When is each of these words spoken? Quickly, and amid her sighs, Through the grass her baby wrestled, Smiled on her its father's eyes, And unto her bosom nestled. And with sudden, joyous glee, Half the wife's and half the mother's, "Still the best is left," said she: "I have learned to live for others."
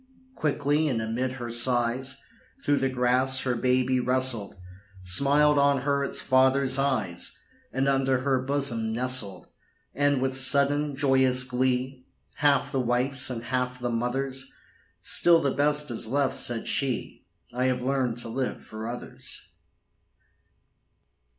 Quickly, 0.33 0.87
and 0.87 0.99
amid 0.99 1.33
her 1.33 1.51
sighs, 1.51 2.19
Through 2.65 2.79
the 2.79 2.89
grass 2.89 3.41
her 3.41 3.53
baby 3.53 3.99
wrestled, 3.99 4.55
Smiled 5.03 5.59
on 5.59 5.81
her 5.81 6.03
its 6.03 6.23
father's 6.23 6.79
eyes, 6.79 7.37
And 7.71 7.87
unto 7.87 8.13
her 8.13 8.41
bosom 8.41 8.91
nestled. 8.91 9.49
And 9.93 10.19
with 10.19 10.35
sudden, 10.35 10.95
joyous 10.95 11.43
glee, 11.43 12.07
Half 12.37 12.71
the 12.71 12.79
wife's 12.79 13.29
and 13.29 13.43
half 13.43 13.79
the 13.79 13.91
mother's, 13.91 14.51
"Still 15.03 15.39
the 15.39 15.51
best 15.51 15.91
is 15.91 16.07
left," 16.07 16.33
said 16.33 16.65
she: 16.65 17.27
"I 17.53 17.65
have 17.65 17.83
learned 17.83 18.17
to 18.17 18.27
live 18.27 18.63
for 18.63 18.87
others." 18.87 19.51